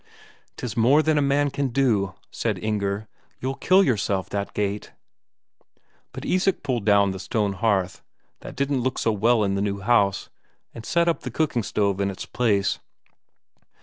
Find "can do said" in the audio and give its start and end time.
1.51-2.57